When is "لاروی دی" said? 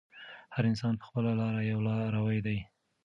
1.87-2.57